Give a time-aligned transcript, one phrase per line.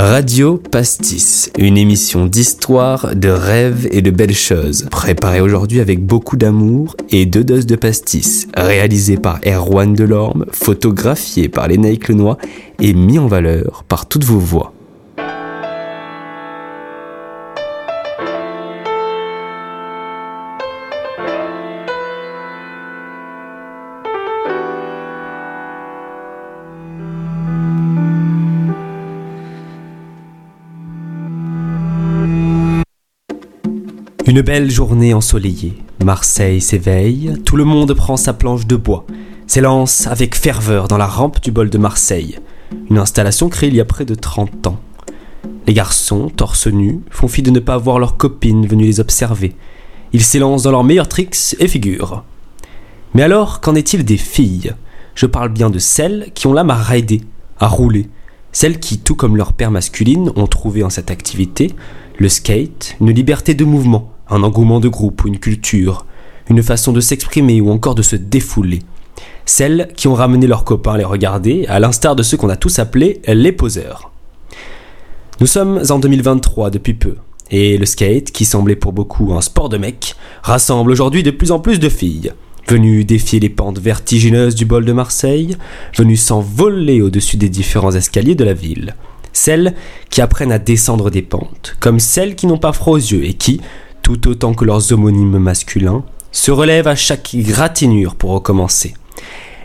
[0.00, 6.36] Radio Pastis, une émission d'histoire, de rêves et de belles choses, préparée aujourd'hui avec beaucoup
[6.36, 12.38] d'amour et deux doses de pastis, réalisée par Erwan Delorme, photographiée par Lénaïque Lenoir
[12.80, 14.72] et mis en valeur par toutes vos voix.
[34.28, 35.72] Une belle journée ensoleillée.
[36.04, 39.06] Marseille s'éveille, tout le monde prend sa planche de bois,
[39.46, 42.38] s'élance avec ferveur dans la rampe du bol de Marseille,
[42.90, 44.80] une installation créée il y a près de 30 ans.
[45.66, 49.56] Les garçons, torse nus, font fi de ne pas voir leurs copines venues les observer.
[50.12, 52.22] Ils s'élancent dans leurs meilleurs tricks et figures.
[53.14, 54.74] Mais alors, qu'en est-il des filles?
[55.14, 57.22] Je parle bien de celles qui ont l'âme à rider,
[57.58, 58.10] à rouler,
[58.52, 61.74] celles qui, tout comme leur père masculine, ont trouvé en cette activité
[62.18, 66.06] le skate une liberté de mouvement, un engouement de groupe ou une culture,
[66.48, 68.80] une façon de s'exprimer ou encore de se défouler.
[69.46, 72.78] Celles qui ont ramené leurs copains les regarder, à l'instar de ceux qu'on a tous
[72.78, 74.12] appelés les poseurs.
[75.40, 77.16] Nous sommes en 2023 depuis peu,
[77.50, 81.52] et le skate, qui semblait pour beaucoup un sport de mec, rassemble aujourd'hui de plus
[81.52, 82.32] en plus de filles,
[82.68, 85.56] venues défier les pentes vertigineuses du bol de Marseille,
[85.96, 88.94] venues s'envoler au-dessus des différents escaliers de la ville.
[89.32, 89.74] Celles
[90.10, 93.34] qui apprennent à descendre des pentes, comme celles qui n'ont pas froid aux yeux et
[93.34, 93.60] qui,
[94.08, 98.94] tout autant que leurs homonymes masculins, se relèvent à chaque gratinure pour recommencer.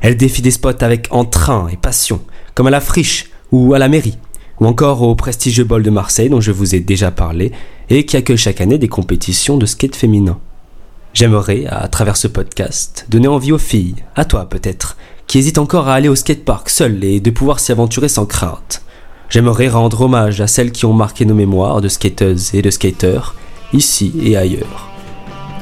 [0.02, 2.20] Elles défient des spots avec entrain et passion,
[2.54, 4.18] comme à la friche ou à la mairie,
[4.60, 7.54] ou encore au prestigieux bol de Marseille dont je vous ai déjà parlé
[7.90, 10.38] et qui accueille chaque année des compétitions de skate féminin.
[11.14, 15.88] J'aimerais, à travers ce podcast, donner envie aux filles, à toi peut-être, qui hésitent encore
[15.88, 18.82] à aller au skatepark seules et de pouvoir s'y aventurer sans crainte.
[19.30, 23.36] J'aimerais rendre hommage à celles qui ont marqué nos mémoires de skateuses et de skateurs,
[23.74, 24.90] ici et ailleurs.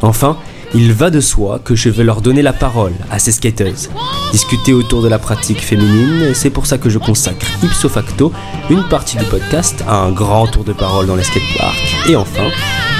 [0.01, 0.37] Enfin,
[0.73, 3.89] il va de soi que je veux leur donner la parole à ces skateuses,
[4.31, 8.31] discuter autour de la pratique féminine, c'est pour ça que je consacre ipso facto
[8.69, 12.49] une partie du podcast à un grand tour de parole dans les skateparks, et enfin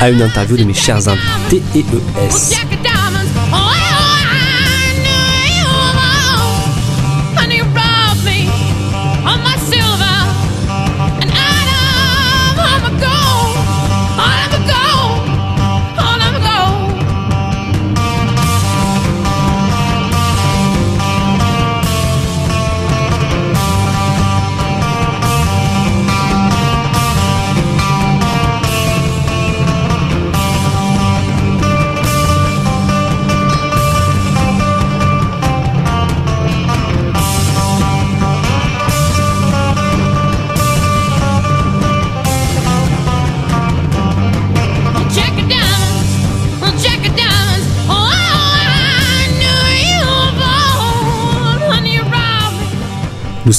[0.02, 2.91] à une interview de mes chers invités EES.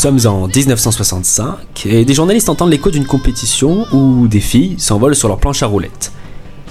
[0.02, 5.28] Sommes en 1965 et des journalistes entendent l'écho d'une compétition où des filles s'envolent sur
[5.28, 6.10] leur planche à roulettes.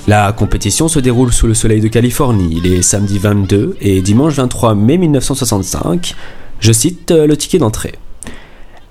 [0.05, 4.75] La compétition se déroule sous le soleil de Californie les samedis 22 et dimanche 23
[4.75, 6.13] mai 1965.
[6.59, 7.95] Je cite le ticket d'entrée.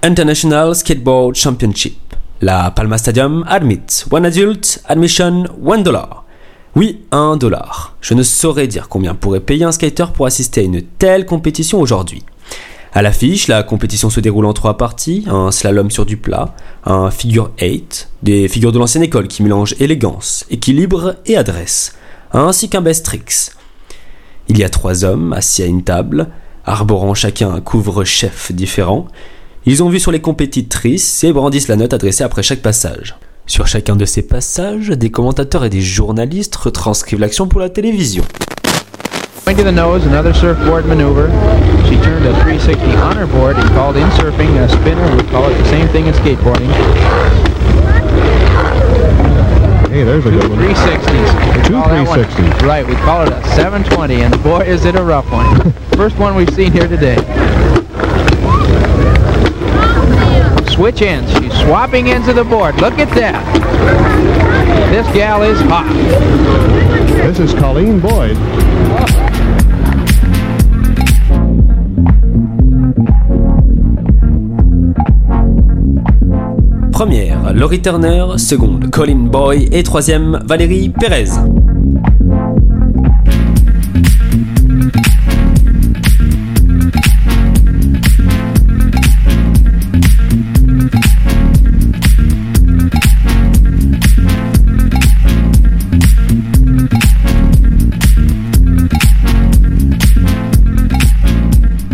[0.03, 1.99] International Skateboard Championship.
[2.41, 6.25] La Palma Stadium admit one adult admission one dollar.
[6.77, 7.95] Oui, un dollar.
[8.01, 11.79] Je ne saurais dire combien pourrait payer un skater pour assister à une telle compétition
[11.79, 12.23] aujourd'hui.
[12.93, 17.13] À l'affiche, la compétition se déroule en trois parties, un slalom sur du plat, un
[17.13, 21.95] figure 8, des figures de l'ancienne école qui mélangent élégance, équilibre et adresse,
[22.33, 23.53] ainsi qu'un best tricks.
[24.49, 26.31] Il y a trois hommes assis à une table,
[26.65, 29.07] arborant chacun un couvre-chef différent.
[29.67, 33.15] Ils ont vu sur les compétitrices et brandissent la note adressée après chaque passage.
[33.47, 38.25] Sur chacun de ces passages, des commentateurs et des journalistes retranscrivent l'action pour la télévision.
[39.51, 41.27] To the nose, another surfboard maneuver.
[41.87, 45.05] She turned a 360 on her board and called in surfing a spinner.
[45.15, 46.71] We call it the same thing in skateboarding.
[49.91, 50.59] Hey, there's a Two good one.
[50.61, 51.67] 360s.
[51.67, 52.63] Two call that one- 360s.
[52.67, 55.73] Right, we call it a 720, and boy, is it a rough one.
[55.95, 57.17] First one we've seen here today.
[60.71, 61.31] Switch ends.
[61.39, 62.77] She's swapping ends of the board.
[62.81, 63.45] Look at that.
[64.91, 65.93] This gal is hot.
[67.27, 68.39] This is Colleen Boyd.
[77.01, 78.37] Première, Laurie Turner.
[78.37, 79.71] Seconde, Colin Boy.
[79.73, 81.31] Et troisième, Valérie Pérez.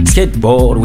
[0.05, 0.79] Skateboard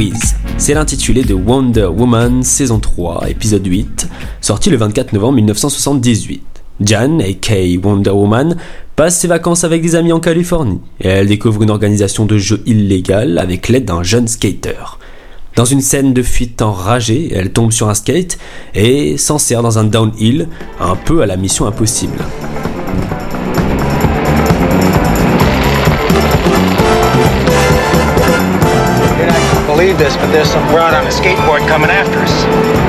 [0.61, 4.07] c'est l'intitulé de Wonder Woman saison 3, épisode 8,
[4.41, 6.43] sorti le 24 novembre 1978.
[6.81, 8.55] Jan, aka Wonder Woman,
[8.95, 12.61] passe ses vacances avec des amis en Californie et elle découvre une organisation de jeux
[12.67, 14.99] illégale avec l'aide d'un jeune skater.
[15.55, 18.37] Dans une scène de fuite enragée, elle tombe sur un skate
[18.75, 20.47] et s'en sert dans un downhill,
[20.79, 22.19] un peu à la mission impossible.
[29.97, 32.80] This, but there's some broad on a skateboard coming after us.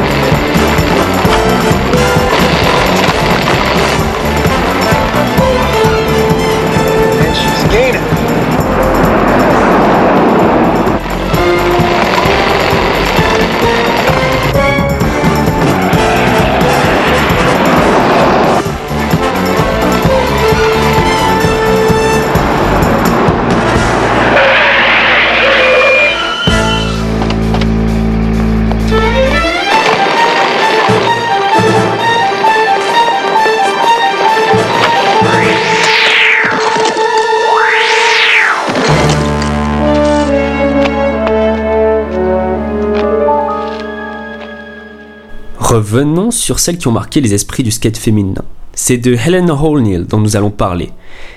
[45.72, 48.44] Revenons sur celles qui ont marqué les esprits du skate féminin.
[48.74, 50.90] C'est de Helen O'Neill dont nous allons parler.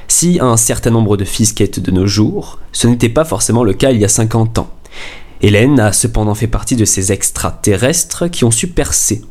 [0.09, 3.71] Si un certain nombre de filles skatent de nos jours, ce n'était pas forcément le
[3.71, 4.69] cas il y a 50 ans.
[5.39, 9.21] Hélène a cependant fait partie de ces extraterrestres qui ont su percer.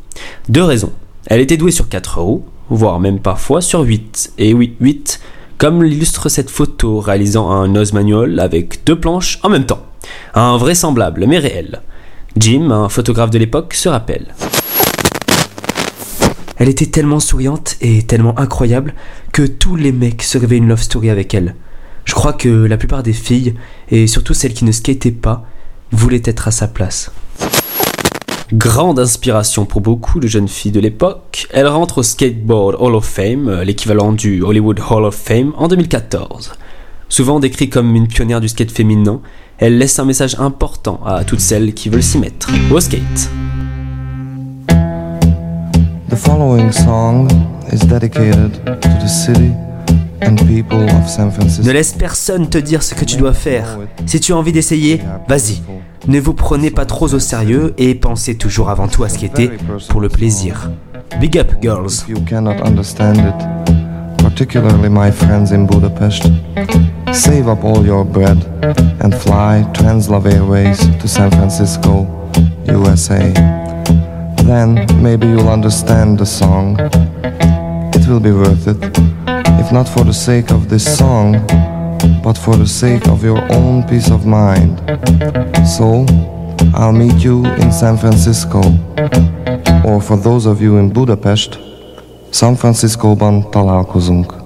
[0.48, 0.92] Deux raisons.
[1.26, 4.32] Elle était douée sur 4 roues, voire même parfois sur 8.
[4.38, 5.20] Et oui, 8,
[5.58, 9.84] comme l'illustre cette photo réalisant un nose manual avec deux planches en même temps.
[10.32, 11.82] Un vraisemblable mais réel.
[12.38, 14.34] Jim, un photographe de l'époque, se rappelle.
[16.56, 18.94] Elle était tellement souriante et tellement incroyable
[19.32, 21.54] que tous les mecs se rêvaient une love story avec elle.
[22.04, 23.54] Je crois que la plupart des filles,
[23.90, 25.46] et surtout celles qui ne skataient pas,
[25.90, 27.10] voulaient être à sa place.
[28.52, 33.04] Grande inspiration pour beaucoup de jeunes filles de l'époque, elle rentre au Skateboard Hall of
[33.04, 36.52] Fame, euh, l'équivalent du Hollywood Hall of Fame, en 2014.
[37.08, 39.20] Souvent décrite comme une pionnière du skate féminin,
[39.58, 43.30] elle laisse un message important à toutes celles qui veulent s'y mettre au skate.
[46.14, 47.28] The following song
[47.72, 49.50] is dedicated to the city
[50.20, 51.66] and people of San Francisco.
[51.66, 53.80] Ne laisse personne te dire ce que tu dois faire.
[54.06, 55.60] Si tu as envie d'essayer, vas-y.
[56.06, 59.50] Ne vous prenez pas trop au sérieux et pensez toujours avant tout à skater
[59.88, 60.70] pour le plaisir.
[61.20, 62.04] Big up, girls.
[62.08, 66.28] You cannot understand it, particularly my friends in Budapest,
[67.12, 68.38] save up all your bread
[69.02, 72.06] and fly Translav Airways to San Francisco,
[72.68, 73.63] USA.
[74.44, 76.76] Then maybe you'll understand the song.
[77.94, 78.76] It will be worth it,
[79.58, 81.40] if not for the sake of this song,
[82.22, 84.78] but for the sake of your own peace of mind.
[85.66, 86.04] So,
[86.74, 88.60] I'll meet you in San Francisco,
[89.84, 91.58] or for those of you in Budapest,
[92.30, 94.43] San Francisco-ban találkozunk.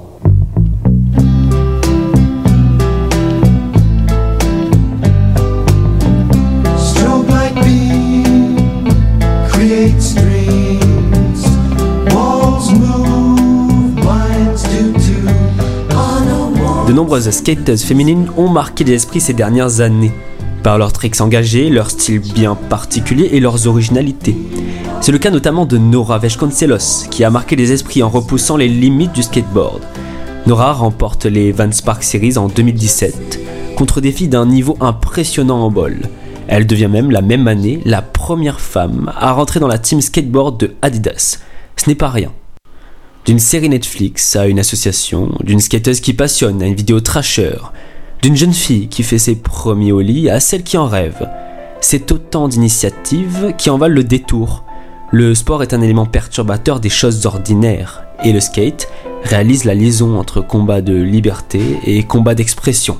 [16.88, 20.10] De nombreuses skateuses féminines ont marqué les esprits ces dernières années,
[20.62, 24.34] par leurs tricks engagés, leur style bien particulier et leurs originalités.
[25.02, 28.68] C'est le cas notamment de Nora Vesconcelos, qui a marqué les esprits en repoussant les
[28.68, 29.82] limites du skateboard.
[30.46, 33.38] Nora remporte les Van Spark Series en 2017,
[33.76, 36.00] contre des filles d'un niveau impressionnant en bol.
[36.46, 40.58] Elle devient même la même année la première femme à rentrer dans la team skateboard
[40.58, 41.40] de Adidas.
[41.76, 42.32] Ce n'est pas rien.
[43.28, 47.58] D'une série Netflix à une association, d'une skateuse qui passionne à une vidéo trasher,
[48.22, 51.28] d'une jeune fille qui fait ses premiers au à celle qui en rêve.
[51.82, 54.64] C'est autant d'initiatives qui en valent le détour.
[55.12, 58.88] Le sport est un élément perturbateur des choses ordinaires, et le skate
[59.24, 62.96] réalise la liaison entre combat de liberté et combat d'expression.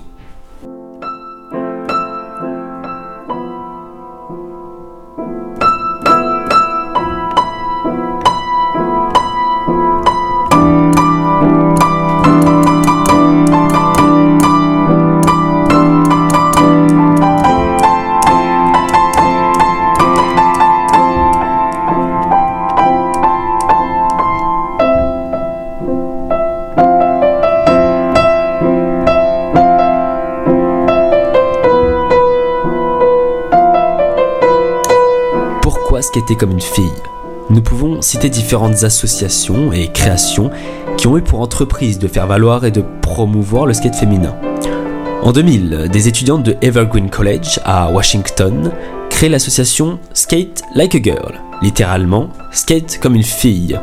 [36.03, 36.85] Skater comme une fille
[37.51, 40.51] Nous pouvons citer différentes associations et créations
[40.97, 44.35] qui ont eu pour entreprise de faire valoir et de promouvoir le skate féminin.
[45.23, 48.71] En 2000, des étudiantes de Evergreen College à Washington
[49.11, 53.79] créent l'association Skate Like a Girl, littéralement Skate comme une fille.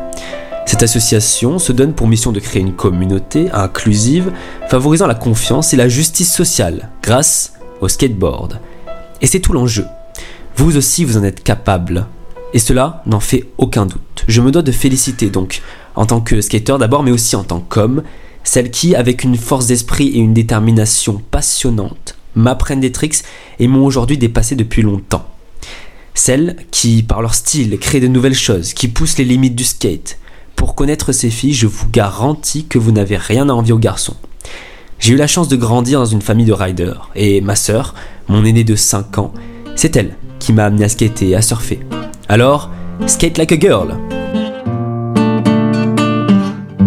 [0.66, 4.32] Cette association se donne pour mission de créer une communauté inclusive
[4.70, 8.60] favorisant la confiance et la justice sociale grâce au skateboard.
[9.22, 9.86] Et c'est tout l'enjeu.
[10.58, 12.08] Vous aussi, vous en êtes capable.
[12.54, 14.24] Et cela n'en fait aucun doute.
[14.28, 15.62] Je me dois de féliciter donc,
[15.96, 18.04] en tant que skater d'abord, mais aussi en tant qu'homme,
[18.44, 23.24] celles qui, avec une force d'esprit et une détermination passionnante, m'apprennent des tricks
[23.60, 25.28] et m'ont aujourd'hui dépassé depuis longtemps.
[26.14, 30.18] Celles qui, par leur style, créent de nouvelles choses, qui poussent les limites du skate.
[30.56, 34.16] Pour connaître ces filles, je vous garantis que vous n'avez rien à envier aux garçons.
[35.00, 37.94] J'ai eu la chance de grandir dans une famille de riders, et ma sœur,
[38.30, 39.34] mon aînée de 5 ans,
[39.76, 41.80] c'est elle qui m'a amené à skater et à surfer.
[42.30, 42.70] Alors,
[43.08, 43.96] skate like a girl.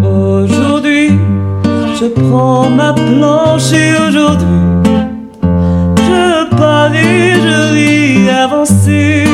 [0.01, 1.09] Aujourd'hui,
[1.99, 4.47] je prends ma planche et aujourd'hui,
[5.97, 9.25] je parie, je ris avancer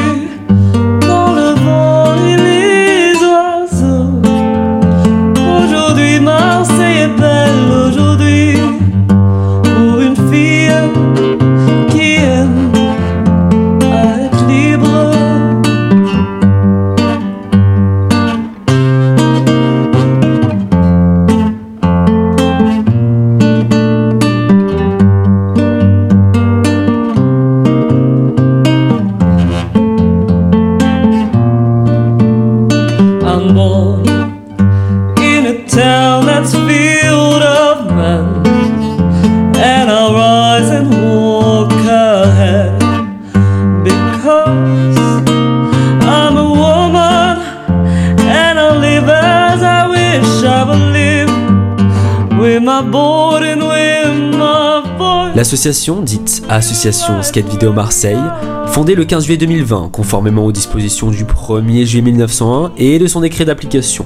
[55.65, 58.22] dite Association Skate Vidéo Marseille,
[58.67, 63.22] fondée le 15 juillet 2020, conformément aux dispositions du 1er juillet 1901 et de son
[63.22, 64.05] décret d'application.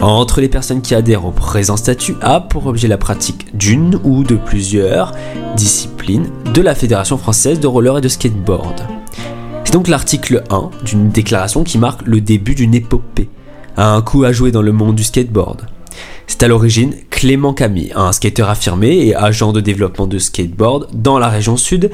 [0.00, 4.22] Entre les personnes qui adhèrent au présent statut a pour objet la pratique d'une ou
[4.22, 5.12] de plusieurs
[5.56, 8.86] disciplines de la Fédération française de roller et de skateboard.
[9.64, 13.28] C'est donc l'article 1 d'une déclaration qui marque le début d'une épopée,
[13.76, 15.66] un coup à jouer dans le monde du skateboard.
[16.26, 21.18] C'est à l'origine Clément Camille, un skateur affirmé et agent de développement de skateboard dans
[21.18, 21.90] la région sud,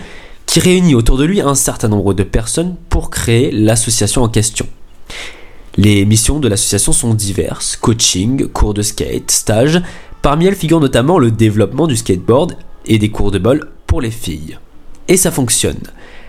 [0.47, 4.67] qui réunit autour de lui un certain nombre de personnes pour créer l'association en question.
[5.77, 9.81] Les missions de l'association sont diverses, coaching, cours de skate, stages,
[10.23, 12.57] parmi elles figure notamment le développement du skateboard
[12.87, 14.59] et des cours de bol pour les filles.
[15.09, 15.81] Et ça fonctionne.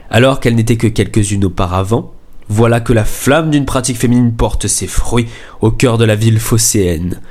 [0.09, 2.13] Alors qu'elles n'étaient que quelques-unes auparavant,
[2.49, 5.27] voilà que la flamme d'une pratique féminine porte ses fruits
[5.61, 7.21] au cœur de la ville phocéenne.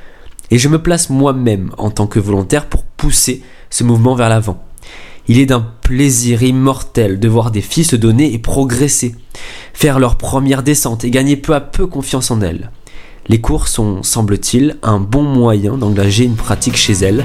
[0.50, 4.62] Et je me place moi-même en tant que volontaire pour pousser ce mouvement vers l'avant.
[5.28, 9.14] Il est d'un plaisir immortel de voir des filles se donner et progresser,
[9.74, 12.70] faire leur première descente et gagner peu à peu confiance en elles.
[13.28, 17.24] Les cours sont, semble-t-il, un bon moyen d'engager une pratique chez elles,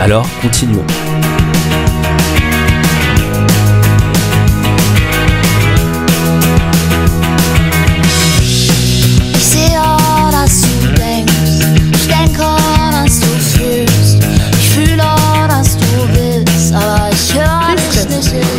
[0.00, 0.84] alors continuons.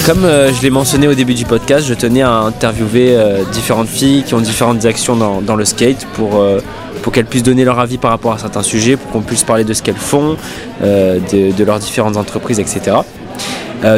[0.07, 3.89] Comme euh, je l'ai mentionné au début du podcast, je tenais à interviewer euh, différentes
[3.89, 6.61] filles qui ont différentes actions dans, dans le skate pour, euh,
[7.01, 9.65] pour qu'elles puissent donner leur avis par rapport à certains sujets, pour qu'on puisse parler
[9.65, 10.37] de ce qu'elles font,
[10.81, 12.95] de, de leurs différentes entreprises, etc.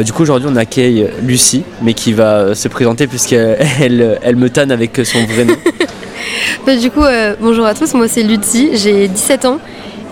[0.04, 4.50] Du coup, aujourd'hui, on accueille Lucie, mais qui va se présenter puisqu'elle elle, elle me
[4.50, 5.54] tanne avec son vrai nom.
[6.66, 7.04] Bah, du coup,
[7.40, 9.58] bonjour à tous, moi c'est Lucie, j'ai 17 ans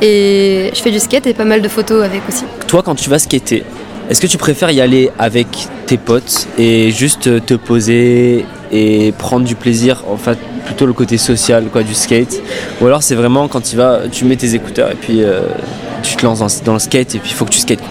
[0.00, 2.44] et je fais du skate et pas mal de photos avec aussi.
[2.66, 3.64] Toi, quand tu vas skater,
[4.08, 5.46] est-ce que tu préfères y aller avec
[5.86, 11.18] tes potes et juste te poser et prendre du plaisir, en fait, plutôt le côté
[11.18, 12.40] social quoi, du skate?
[12.80, 15.40] Ou alors c'est vraiment quand tu vas, tu mets tes écouteurs et puis euh,
[16.02, 17.82] tu te lances dans, dans le skate et puis il faut que tu skates.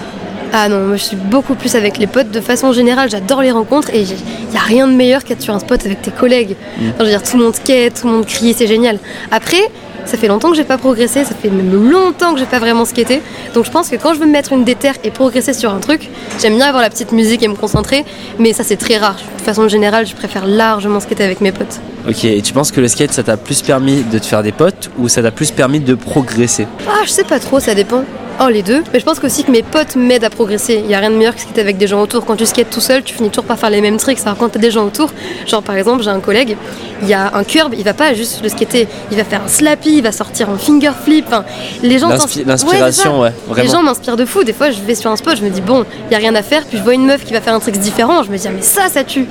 [0.53, 2.31] Ah non, moi je suis beaucoup plus avec les potes.
[2.31, 5.53] De façon générale, j'adore les rencontres et il n'y a rien de meilleur qu'être sur
[5.53, 6.55] un spot avec tes collègues.
[6.79, 8.97] Enfin, je veux dire, tout le monde skate, tout le monde crie, c'est génial.
[9.29, 9.61] Après,
[10.07, 12.85] ça fait longtemps que j'ai pas progressé, ça fait même longtemps que j'ai pas vraiment
[12.85, 13.21] skaté.
[13.53, 15.79] Donc je pense que quand je veux me mettre une déterre et progresser sur un
[15.79, 16.09] truc,
[16.41, 18.05] j'aime bien avoir la petite musique et me concentrer,
[18.39, 19.17] mais ça c'est très rare.
[19.37, 21.79] De façon générale, je préfère largement skater avec mes potes.
[22.07, 24.51] Ok, et tu penses que le skate ça t'a plus permis de te faire des
[24.51, 26.67] potes ou ça t'a plus permis de progresser?
[26.87, 28.03] Ah, je sais pas trop, ça dépend.
[28.39, 28.83] Oh, les deux.
[28.93, 30.79] Mais je pense aussi que mes potes m'aident à progresser.
[30.83, 32.23] Il y a rien de meilleur que skater avec des gens autour.
[32.23, 34.19] Quand tu skates tout seul, tu finis toujours par faire les mêmes tricks.
[34.25, 35.09] Alors quand t'as des gens autour,
[35.47, 36.55] genre par exemple, j'ai un collègue,
[37.01, 39.47] il y a un curb, il va pas juste le skater, il va faire un
[39.47, 41.25] slappy, il va sortir un finger flip.
[41.27, 41.45] Enfin,
[41.81, 42.09] les gens
[42.45, 43.31] l'inspiration, Ouais.
[43.57, 44.43] Les gens m'inspirent de fou.
[44.43, 46.35] Des fois, je vais sur un spot, je me dis bon, il y a rien
[46.35, 48.37] à faire, puis je vois une meuf qui va faire un trick différent, je me
[48.37, 49.25] dis ah, mais ça, ça tue.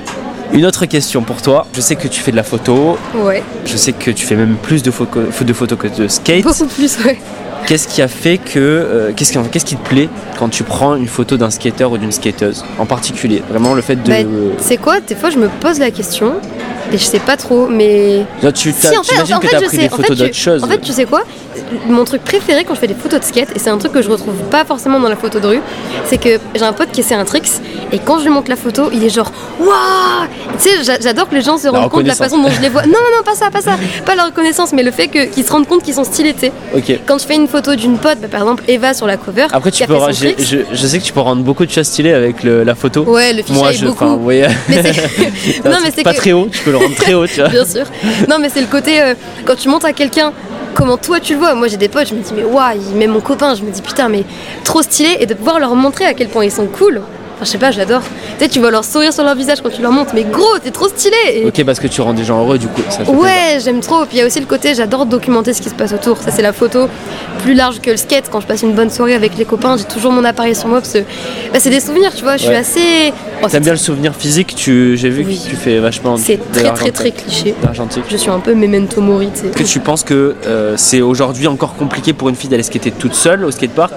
[0.51, 1.65] Une autre question pour toi.
[1.73, 2.97] Je sais que tu fais de la photo.
[3.15, 3.43] Ouais.
[3.65, 6.43] Je sais que tu fais même plus de, photo- de photos que de skate.
[6.43, 7.17] Beaucoup plus, ouais.
[7.65, 8.59] Qu'est-ce qui a fait que.
[8.59, 12.63] euh, qu'est-ce, qui, te plaît quand tu prends une photo d'un skater ou d'une skateuse
[12.79, 13.43] en particulier?
[13.49, 14.09] Vraiment le fait de.
[14.09, 14.99] Bah, c'est quoi?
[14.99, 16.35] Des fois, je me pose la question
[16.91, 18.25] et je sais pas trop, mais.
[18.41, 19.77] Là, tu Si, en fait, en que fait, as pris sais.
[19.77, 20.63] des En photos fait, tu- d'autres choses.
[20.63, 21.21] En fait, tu sais quoi?
[21.87, 24.01] Mon truc préféré quand je fais des photos de skate, et c'est un truc que
[24.01, 25.61] je retrouve pas forcément dans la photo de rue,
[26.05, 27.47] c'est que j'ai un pote qui essaie un tricks,
[27.91, 30.27] et quand je lui montre la photo, il est genre Waouh
[30.61, 32.61] Tu sais, j'a- j'adore que les gens se rendent compte de la façon dont je
[32.61, 32.81] les vois.
[32.87, 33.71] Non, non, non, pas ça, pas ça.
[34.05, 36.47] Pas la reconnaissance, mais le fait que- qu'ils se rendent compte qu'ils sont stylés, tu
[36.85, 36.99] sais.
[37.05, 39.71] Quand je fais une photo d'une pote, bah, par exemple Eva sur la cover, Après,
[39.71, 40.39] tu peux, fait tricks.
[40.47, 43.01] je, je sais que tu peux rendre beaucoup de choses stylées avec le- la photo.
[43.03, 44.17] Ouais, le Moi, fisheye je, beaucoup.
[44.19, 44.75] voyez, Mais
[45.65, 46.71] non, mais c'est pas très haut, tu peux
[47.49, 47.85] Bien sûr.
[48.27, 49.13] Non, mais c'est le côté euh,
[49.45, 50.33] quand tu montres à quelqu'un
[50.73, 51.55] comment toi tu le vois.
[51.55, 53.71] Moi j'ai des potes, je me dis mais waouh, il met mon copain, je me
[53.71, 54.23] dis putain mais
[54.63, 57.01] trop stylé et de pouvoir leur montrer à quel point ils sont cool.
[57.39, 58.01] Enfin, je sais pas, j'adore.
[58.39, 60.57] Tu sais, tu vois leur sourire sur leur visage quand tu leur montres, mais gros,
[60.63, 61.15] t'es trop stylé.
[61.35, 62.81] Et- Ok, parce que tu rends des gens heureux, du coup.
[62.89, 63.19] Ça fait plaisir.
[63.21, 64.05] Ouais, j'aime trop.
[64.05, 66.17] Puis il y a aussi le côté, j'adore documenter ce qui se passe autour.
[66.17, 66.87] Ça, c'est la photo
[67.43, 68.29] plus large que le skate.
[68.31, 70.79] Quand je passe une bonne soirée avec les copains, j'ai toujours mon appareil sur moi
[70.81, 70.99] parce que
[71.53, 72.37] bah, c'est des souvenirs, tu vois.
[72.37, 72.55] Je suis Ouais.
[72.55, 73.13] assez.
[73.43, 75.39] Oh, T'aimes bien le souvenir physique tu, J'ai vu Oui.
[75.39, 76.17] que tu fais vachement.
[76.17, 77.53] C'est très, très, très cliché.
[78.09, 79.47] Je suis un peu memento mori, tu sais.
[79.49, 82.89] Est-ce que tu penses que euh, c'est aujourd'hui encore compliqué pour une fille d'aller skater
[82.91, 83.93] toute seule au skatepark?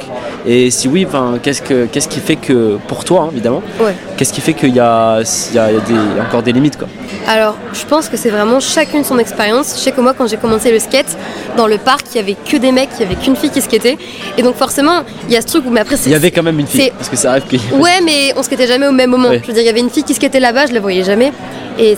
[0.46, 3.94] Et si oui, enfin, qu'est-ce, que, qu'est-ce qui fait que, pour toi hein, évidemment, Ouais.
[4.16, 5.20] qu'est-ce qui fait qu'il y a,
[5.50, 6.88] il y a- des- encore des limites quoi?
[7.28, 9.74] Alors, je pense que c'est vraiment chacune son expérience.
[9.76, 11.16] Je sais que moi, quand j'ai commencé le skate,
[11.56, 13.60] dans le parc, il y avait que des mecs, il y avait qu'une fille qui
[13.60, 13.98] skatait.
[14.38, 16.08] Et donc, forcément, il y a ce truc où, mais après, c'est.
[16.08, 18.42] Il y avait quand même une fille, parce que ça arrive qu'il Ouais, mais on
[18.42, 19.28] skatait jamais au même moment.
[19.28, 19.40] Ouais.
[19.42, 21.32] Je veux dire, il y avait une fille qui skatait là-bas, je la voyais jamais.
[21.78, 21.96] Et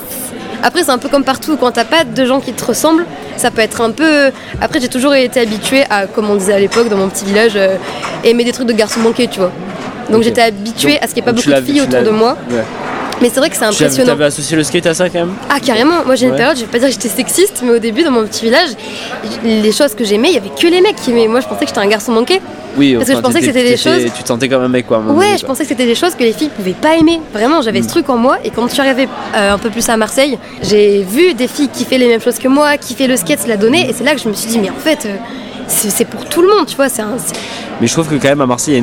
[0.62, 1.57] après, c'est un peu comme partout.
[1.57, 3.04] Quand t'as pas de gens qui te ressemblent,
[3.37, 4.31] ça peut être un peu.
[4.61, 7.53] Après, j'ai toujours été habituée à, comme on disait à l'époque dans mon petit village,
[7.57, 7.77] euh,
[8.25, 9.51] aimer des trucs de garçons manqués, tu vois.
[10.11, 12.11] Donc, j'étais habituée Donc- à ce qu'il n'y ait pas beaucoup de filles autour de
[12.11, 12.37] moi.
[12.51, 12.62] Ouais.
[13.22, 14.06] Mais c'est vrai que c'est Tu avais, impressionnant.
[14.11, 15.32] t'avais associé le skate à ça quand même?
[15.48, 16.37] Ah carrément, moi j'ai une Ouais.
[16.38, 18.70] période, je vais pas dire que j'étais sexiste, mais au début dans mon petit village,
[19.44, 21.28] les choses que j'aimais, il y avait que les mecs qui aimaient.
[21.28, 22.40] Moi je pensais que j'étais un garçon manqué.
[22.76, 24.87] Oui, Parce que je pensais que c'était des choses- Tu te sentais comme un mec
[24.87, 24.98] quoi.
[24.98, 25.48] Ouais, donné, je quoi.
[25.48, 27.20] pensais que c'était des choses que les filles pouvaient pas aimer.
[27.32, 27.85] Vraiment, j'avais Mm.
[27.85, 28.38] ce truc en moi.
[28.44, 31.68] Et quand je suis arrivée euh, un peu plus à Marseille, j'ai vu des filles
[31.72, 33.88] qui fait les mêmes choses que moi, qui fait le skate, se la donner.
[33.88, 35.16] Et c'est là que je me suis dit, mais en fait, euh,
[35.68, 36.88] c'est pour tout le monde, tu vois.
[36.88, 37.16] C'est un.
[37.24, 37.35] c'est-
[37.80, 38.82] Mais je trouve que quand même à Marseille,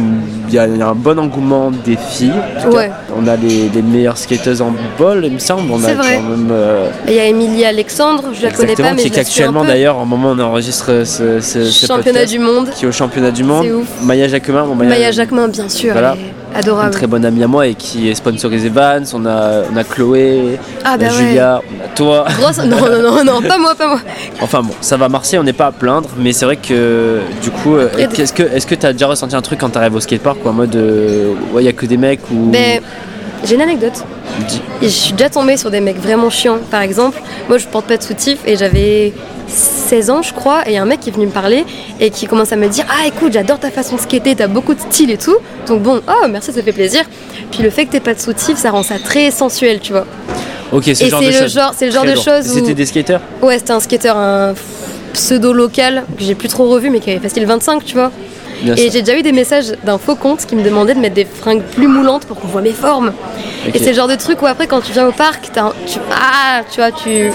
[0.49, 2.34] il y a y, un bon engouement des filles.
[2.71, 2.91] Ouais.
[3.17, 5.71] On a les, les meilleures skateuses en bol, il me semble.
[5.71, 6.15] On a C'est vrai.
[6.17, 6.49] quand même.
[6.52, 9.97] euh, Il y a Émilie Alexandre, je la connais pas, mais qui est actuellement d'ailleurs,
[9.97, 12.69] en moment on enregistre ce, ce, ce Championnat podcast, du monde.
[12.75, 13.65] Qui est au championnat du monde.
[13.65, 13.88] C'est ouf.
[14.04, 16.15] Maya Jacquemin, bon, Maya, Maya Jacquemin, bien sûr, Voilà.
[16.50, 16.92] Est une adorable.
[16.92, 19.04] très bonne amie à moi et qui est sponsorisée Vans.
[19.14, 21.12] On a, on a Chloé, Ah, on a bah ouais.
[21.12, 22.26] Julia, on a toi.
[22.40, 22.58] Grosse...
[22.60, 24.00] Non, non, non, non, pas moi, pas moi.
[24.42, 27.52] Enfin bon, ça va Marseille, on n'est pas à plaindre, mais c'est vrai que du
[27.52, 30.40] coup, euh, est-ce que est-ce que t'as déjà ressenti un truc quand t'arrives au skatepark,
[30.42, 32.82] quoi, en mode, euh, ouais, il y a que des mecs ou Ben,
[33.43, 34.04] j'ai une anecdote.
[34.82, 36.60] Je suis déjà tombée sur des mecs vraiment chiants.
[36.71, 39.13] Par exemple, moi je porte pas de soutif et j'avais
[39.47, 41.65] 16 ans, je crois, et y a un mec qui est venu me parler
[41.99, 44.73] et qui commence à me dire Ah, écoute, j'adore ta façon de skater, t'as beaucoup
[44.73, 45.38] de style et tout.
[45.67, 47.02] Donc bon, oh, merci, ça fait plaisir.
[47.52, 50.06] Puis le fait que t'aies pas de soutif, ça rend ça très sensuel, tu vois.
[50.71, 51.60] Ok, c'est le genre de choses.
[51.75, 53.21] c'est le genre de choses C'était des skateurs?
[53.41, 54.54] Ouais, c'était un skater, un
[55.13, 58.12] pseudo local que j'ai plus trop revu, mais qui avait facile 25, tu vois.
[58.62, 61.15] Bien et j'ai déjà eu des messages d'un faux compte qui me demandait de mettre
[61.15, 63.13] des fringues plus moulantes pour qu'on voit mes formes.
[63.74, 65.74] Et c'est le genre de truc où après, quand tu viens au parc, t'as un-
[65.86, 67.32] tu, ah, tu vois, tu.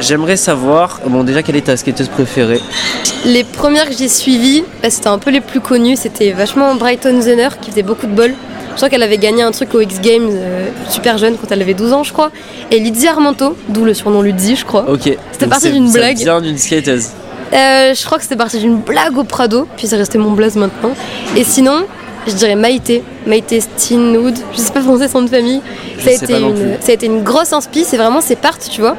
[0.00, 2.60] J'aimerais savoir, bon déjà quelle est ta skateuse préférée?
[3.26, 5.96] Les premières que j'ai suivies, bah, c'était un peu les plus connues.
[5.96, 8.32] C'était vachement Brighton Zenner qui faisait beaucoup de bol.
[8.70, 11.60] Je crois qu'elle avait gagné un truc au X Games euh, super jeune quand elle
[11.60, 12.30] avait 12 ans, je crois.
[12.70, 14.88] Et Lizzie Armanto, d'où le surnom Lizzie, je crois.
[14.88, 15.02] Ok.
[15.32, 16.16] C'était parti d'une blague.
[16.40, 17.08] d'une skateuse.
[17.52, 20.56] Euh, je crois que c'était parti d'une blague au Prado, puis c'est resté mon blaze
[20.56, 20.92] maintenant.
[21.36, 21.84] Et sinon,
[22.26, 25.60] je dirais Maïté, Maïté Steenwood, je sais pas prononcer son nom de famille.
[25.98, 28.80] Ça a, été une, ça a été une grosse inspi, c'est vraiment ses parts, tu
[28.80, 28.96] vois.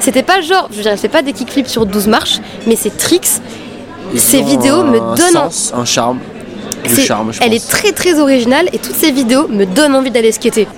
[0.00, 3.26] C'était pas genre, je dirais, c'est pas des kickflips sur 12 marches, mais ses tricks,
[4.12, 5.32] Ils ces vidéos me donnent.
[5.50, 6.18] sens, un charme.
[6.84, 7.56] Du c'est- charme, je elle pense.
[7.64, 10.68] est très très originale et toutes ces vidéos me donnent envie d'aller skater.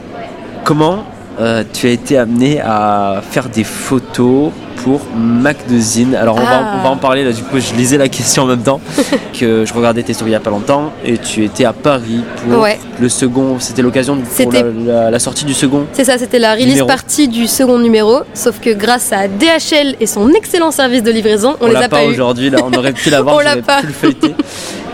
[0.64, 1.02] Comment
[1.40, 4.52] euh, tu as été amené à faire des photos
[4.84, 6.74] pour Magazine Alors on, va, Ah.
[6.78, 8.80] on va en parler là, du coup je lisais la question en même temps
[9.38, 12.20] que je regardais tes stories il y a pas longtemps et tu étais à Paris
[12.48, 12.78] pour Ouais.
[13.00, 15.86] le second, c'était l'occasion pour la, la- la sortie du second.
[15.92, 16.86] C'est ça, c'était la release Numéro.
[16.86, 21.56] partie du second numéro, sauf que grâce à DHL et son excellent service de livraison,
[21.60, 23.56] on, On, les l'a a pas, pas, aujourd'hui là, on aurait pu l'avoir, On l'a
[23.56, 23.80] pas.
[23.80, 24.34] pu le feuilleter.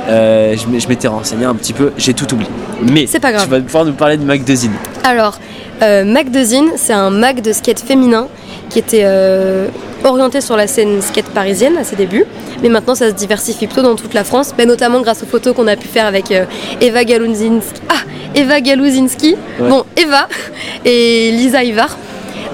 [0.08, 2.50] Euh, je m'étais renseigné un petit peu, j'ai tout oublié.
[2.82, 3.44] Mais C'est pas grave.
[3.44, 4.72] tu vas pouvoir nous parler de Mac de Zine.
[5.04, 5.38] Alors,
[5.80, 8.26] euh, Mac de Zine, c'est un Mac de skate féminin
[8.72, 9.68] qui était euh,
[10.02, 12.24] orienté sur la scène skate parisienne à ses débuts.
[12.62, 15.54] Mais maintenant, ça se diversifie plutôt dans toute la France, mais notamment grâce aux photos
[15.54, 16.46] qu'on a pu faire avec euh,
[16.80, 17.80] Eva Galuzinski.
[17.90, 18.00] Ah,
[18.34, 19.36] Eva Galuzinski.
[19.60, 19.68] Ouais.
[19.68, 20.26] Bon, Eva
[20.86, 21.96] et Lisa Ivar.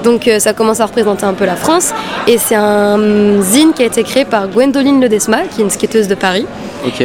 [0.02, 1.92] Donc euh, ça commence à représenter un peu la France.
[2.26, 2.98] Et c'est un
[3.42, 6.46] zine qui a été créé par Gwendoline Ledesma, qui est une skateuse de Paris.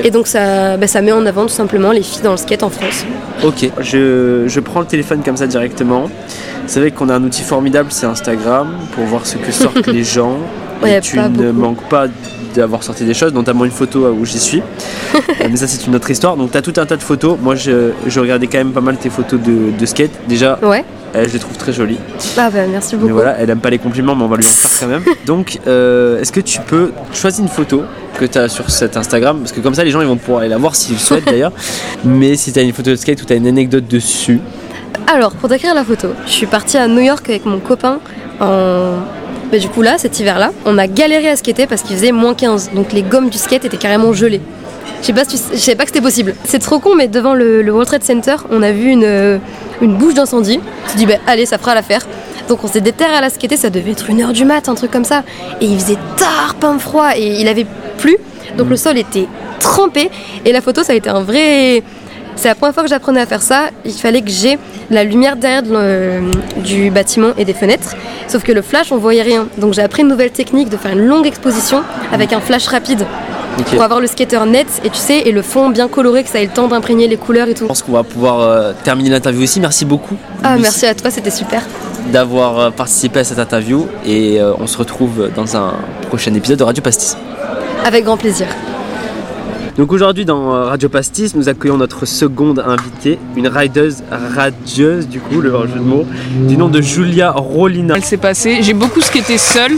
[0.03, 2.63] Et donc ça, bah, ça met en avant tout simplement les filles dans le skate
[2.63, 3.05] en France.
[3.43, 6.03] Ok, je, je prends le téléphone comme ça directement.
[6.03, 10.03] Vous savez qu'on a un outil formidable, c'est Instagram, pour voir ce que sortent les
[10.03, 10.37] gens.
[10.81, 11.59] Ouais, et tu ne beaucoup.
[11.59, 12.05] manques pas
[12.55, 14.61] d'avoir sorti des choses, notamment une photo où j'y suis.
[15.15, 16.35] Euh, Mais ça, c'est une autre histoire.
[16.37, 17.37] Donc, tu as tout un tas de photos.
[17.41, 20.11] Moi, je, je regardais quand même pas mal tes photos de, de skate.
[20.27, 20.83] Déjà, Ouais.
[21.15, 21.97] Je les trouve très jolies.
[22.37, 23.13] Ah bah merci Mais beaucoup.
[23.13, 25.03] voilà, elle aime pas les compliments, mais on va lui en faire quand même.
[25.25, 27.83] Donc, euh, est-ce que tu peux choisir une photo
[28.19, 29.39] que tu as sur cet Instagram?
[29.39, 31.25] Parce que comme ça, les gens ils vont pouvoir aller la voir s'ils le souhaitent
[31.25, 31.51] d'ailleurs.
[32.03, 34.39] Mais si tu as une photo de skate ou tu as une anecdote dessus,
[35.13, 37.99] Alors, pour décrire la photo, je suis partie à New York avec mon copain
[38.39, 38.93] en.
[39.51, 42.33] Bah, du coup, là, cet hiver-là, on a galéré à skater parce qu'il faisait moins
[42.33, 42.71] 15.
[42.73, 44.41] Donc, les gommes du skate étaient carrément gelées.
[45.03, 46.33] Je sais pas, savais pas que c'était possible.
[46.45, 49.37] C'est trop con, mais devant le, World Trade Center, on a vu une, euh,
[49.81, 50.61] bouche d'incendie.
[50.85, 52.07] On s'est dit, allez, ça fera l'affaire.
[52.47, 54.75] Donc, on s'est déterré à la skater, ça devait être une heure du mat, un
[54.75, 55.23] truc comme ça.
[55.59, 57.65] Et il faisait tard, froid, et il avait
[57.97, 58.15] plu.
[58.57, 59.27] Donc, le sol était
[59.59, 60.09] trempé.
[60.45, 61.83] Et la photo, ça a été un vrai.
[62.37, 63.71] C'est la première fois que j'apprenais à faire ça.
[63.83, 64.57] Il fallait que j'ai
[64.89, 65.63] la lumière derrière
[66.63, 67.93] du bâtiment et des fenêtres.
[68.29, 69.47] Sauf que le flash, on voyait rien.
[69.57, 73.05] Donc j'ai appris une nouvelle technique de faire une longue exposition avec un flash rapide
[73.71, 76.39] Pour avoir le skater net et tu sais et le fond bien coloré que ça
[76.41, 77.63] ait le temps d'imprégner les couleurs et tout.
[77.63, 79.59] je pense qu'on va pouvoir euh, terminer l'interview ici.
[79.59, 81.61] Merci beaucoup Ah Lucie, merci à toi, c'était super.
[82.11, 85.73] d'avoir euh, participé à cette interview et euh, on se retrouve dans un
[86.07, 87.15] prochain épisode de Radio Pastis.
[87.85, 88.47] Avec grand plaisir.
[89.77, 94.03] Donc aujourd'hui dans Radio Pastis, nous accueillons notre seconde invitée, une rideuse
[94.35, 96.05] radieuse du coup, le jeu de mots,
[96.47, 97.95] du nom de Julia Rolina.
[97.95, 98.59] Elle s'est passée.
[98.61, 99.73] J'ai beaucoup skaté seule,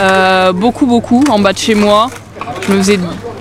[0.00, 2.08] euh, beaucoup beaucoup, en bas de chez moi.
[2.66, 2.98] Je me faisais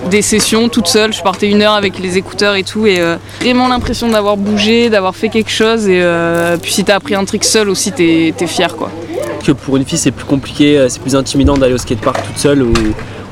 [0.10, 3.18] des sessions toute seule, je partais une heure avec les écouteurs et tout, et euh,
[3.42, 5.88] vraiment l'impression d'avoir bougé, d'avoir fait quelque chose.
[5.88, 8.90] Et euh, puis si t'as appris un trick seul aussi, t'es es fier quoi.
[9.46, 12.38] Que pour une fille c'est plus compliqué, euh, c'est plus intimidant d'aller au skatepark toute
[12.38, 12.74] seule ou,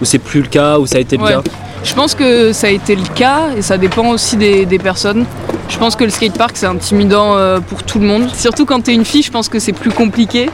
[0.02, 1.32] ou c'est plus le cas, ou ça a été le Ouais.
[1.32, 1.42] cas?
[1.84, 5.26] Je pense que ça a été le cas et ça dépend aussi des, des personnes.
[5.69, 8.30] Je pense que le skatepark c'est intimidant euh, pour tout le monde.
[8.34, 10.49] Surtout quand t'es une fille, je pense que c'est plus compliqué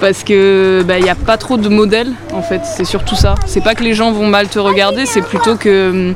[0.00, 2.60] parce que il n'y a pas trop de modèles en fait.
[2.64, 3.36] C'est surtout ça.
[3.46, 6.14] C'est pas que les gens vont mal te regarder, c'est plutôt que hum,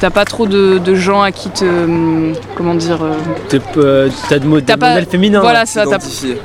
[0.00, 2.98] t'as pas trop de, de gens à qui te hum, comment dire.
[3.02, 5.40] euh, euh, T'as de modèles pas- modèles féminins.
[5.40, 5.84] Voilà, là, ça.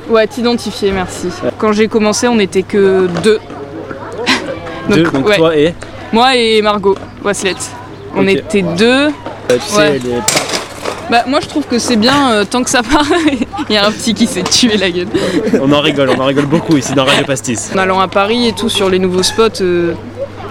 [0.08, 1.28] Ouais, t'identifier, merci.
[1.58, 3.38] Quand j'ai commencé, on était que deux.
[4.88, 5.36] Deux, donc ouais.
[5.36, 5.74] toi et
[6.12, 7.54] Moi et Margot Waslet.
[8.16, 9.08] On était deux.
[9.08, 9.10] euh,
[9.50, 10.00] tu sais, les-
[11.10, 13.06] Bah moi je trouve que c'est bien euh, tant que ça part.
[13.68, 15.08] Il y a un petit qui s'est tué la gueule.
[15.60, 17.70] on en rigole, on en rigole beaucoup ici dans Radio Pastis.
[17.74, 19.94] En allant à Paris et tout sur les nouveaux spots, euh,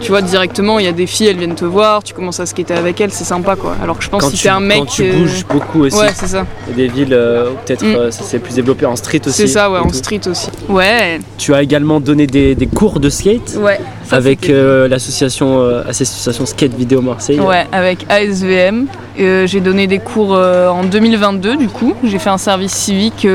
[0.02, 2.46] tu vois directement il y a des filles, elles viennent te voir, tu commences à
[2.46, 3.76] skater avec elles, c'est sympa quoi.
[3.82, 5.84] Alors que je pense Quand que si t'es un mec, quand tu euh, bouges beaucoup
[5.86, 7.96] aussi, ouais c'est ça, il y a des villes euh, où peut-être Mm.
[7.96, 9.34] euh, ça s'est plus développé en street aussi.
[9.34, 9.94] c'est ça ouais en tout.
[9.96, 10.50] street aussi.
[10.70, 13.80] Ouais, Tu as également donné des, des cours de skate ouais.
[14.12, 17.40] Avec euh, l'association euh, association Skate Vidéo Marseille.
[17.40, 18.88] Ouais, avec ASVM.
[19.20, 21.94] Euh, j'ai donné des cours en 2022 du coup.
[22.04, 23.28] J'ai fait un service civique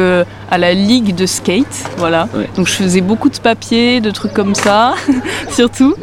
[0.50, 2.28] à la Ligue de skate, voilà.
[2.34, 2.48] Ouais.
[2.56, 4.94] Donc je faisais beaucoup de papiers, de trucs comme ça,
[5.50, 5.94] surtout.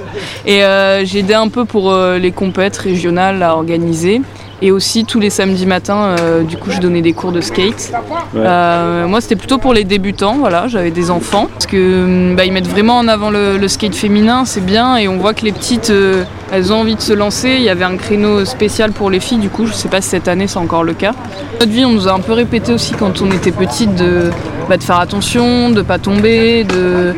[0.46, 0.62] Et
[1.04, 4.22] j'ai aidé un peu pour les compètes régionales à organiser.
[4.62, 7.92] Et aussi tous les samedis matins, euh, du coup, je donnais des cours de skate.
[8.34, 8.42] Ouais.
[8.44, 10.68] Euh, moi, c'était plutôt pour les débutants, voilà.
[10.68, 13.96] J'avais des enfants parce que hum, bah, ils mettent vraiment en avant le, le skate
[13.96, 14.98] féminin, c'est bien.
[14.98, 17.56] Et on voit que les petites, euh, elles ont envie de se lancer.
[17.58, 20.10] Il y avait un créneau spécial pour les filles, du coup, je sais pas si
[20.10, 21.14] cette année c'est encore le cas.
[21.60, 24.30] Notre vie, on nous a un peu répété aussi quand on était petite de,
[24.68, 27.14] bah, de faire attention, de pas tomber, de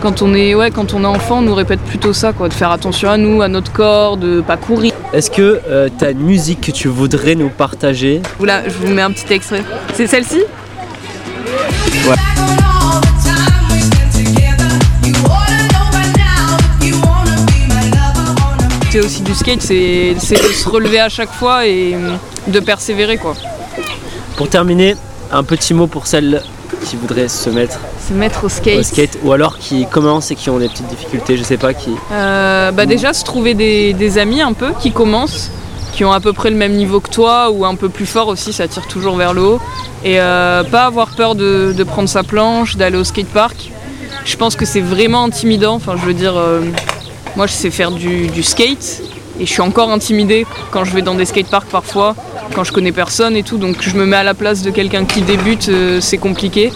[0.00, 2.54] quand on est ouais quand on est enfant, on nous répète plutôt ça, quoi, de
[2.54, 4.92] faire attention à nous, à notre corps, de pas courir.
[5.12, 5.60] Est-ce que
[5.98, 8.22] tu as une musique que tu voudrais nous partager?
[8.38, 9.62] Voilà, je vous mets un petit extrait.
[9.94, 10.42] C'est celle-ci?
[18.96, 22.14] Aussi du skate, c'est de se relever à chaque fois et euh,
[22.46, 23.34] de persévérer quoi.
[24.36, 24.96] Pour terminer,
[25.30, 26.42] un petit mot pour celles
[26.86, 28.78] qui voudraient se mettre Se mettre au skate.
[28.78, 31.74] au skate ou alors qui commencent et qui ont des petites difficultés, je sais pas
[31.74, 31.90] qui.
[32.12, 35.50] Euh, bah déjà se trouver des, des amis un peu qui commencent,
[35.92, 38.28] qui ont à peu près le même niveau que toi ou un peu plus fort
[38.28, 39.60] aussi, ça tire toujours vers le haut.
[40.02, 43.70] Et euh, pas avoir peur de, de prendre sa planche, d'aller au skatepark.
[44.24, 46.60] Je pense que c'est vraiment intimidant, enfin je veux dire, euh,
[47.38, 49.00] moi je sais faire du, skate,
[49.38, 52.16] Et je suis encore intimidée quand je vais dans des skateparks parfois,
[52.52, 53.58] quand je connais personne et tout.
[53.58, 56.72] Donc je me mets à la place de quelqu'un qui débute, euh, c'est compliqué.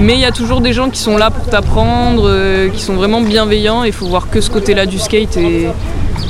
[0.00, 2.94] Mais il y a toujours des gens qui sont là pour t'apprendre, euh, qui sont
[2.94, 3.84] vraiment bienveillants.
[3.84, 5.36] Il faut voir que ce côté-là du skate.
[5.36, 5.68] Et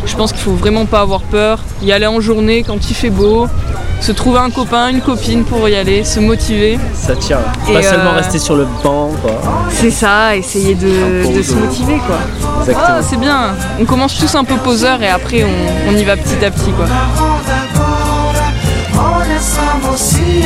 [0.04, 1.64] je pense qu'il faut vraiment pas avoir peur.
[1.82, 3.46] Y aller en journée quand il fait beau,
[4.00, 6.78] se trouver un copain, une copine pour y aller, se motiver.
[6.94, 7.40] Ça tient.
[7.68, 9.40] Et, Pas seulement euh, rester sur le banc, quoi.
[9.70, 12.18] C'est ça, essayer de, de se motiver quoi.
[12.60, 12.86] Exactement.
[12.98, 13.54] Ah, c'est bien.
[13.80, 16.70] On commence tous un peu poseurs et après on, on y va petit à petit
[16.72, 16.86] quoi.
[20.14, 20.36] Eu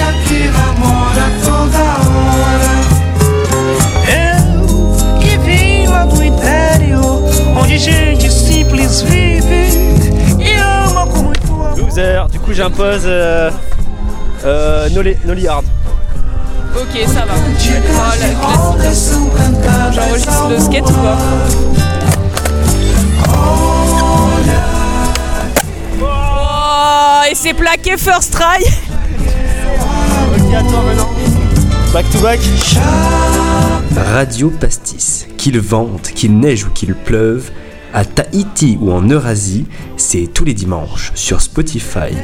[5.21, 5.39] que
[6.95, 7.23] do
[7.57, 9.38] onde gente simples vive
[11.99, 13.51] Loser, du coup j'impose euh,
[14.45, 15.65] euh, Nolly, Nolly Hard.
[16.77, 17.35] Ok, ça va.
[17.59, 21.19] Je vais aller voir la cantadas J'enregistre le skate ou pas
[26.01, 28.63] Oh, et c'est plaqué first try
[30.37, 31.11] Ok, attends maintenant.
[31.93, 32.39] Back to back.
[34.15, 35.27] Radio Pastis.
[35.37, 37.51] Qu'il vente, qu'il neige ou qu'il pleuve,
[37.93, 42.15] à Tahiti ou en Eurasie, c'est tous les dimanches sur Spotify.